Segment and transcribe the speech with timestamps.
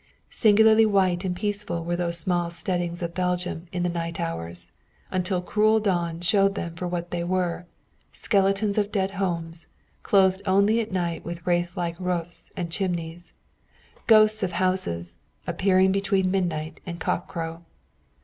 [0.31, 4.71] Singularly white and peaceful were those small steadings of Belgium in the night hours
[5.11, 7.67] until cruel dawn showed them for what they were
[8.11, 9.67] skeletons of dead homes,
[10.01, 13.33] clothed only at night with wraithlike roofs and chimneys;
[14.07, 17.61] ghosts of houses, appearing between midnight and cock crow.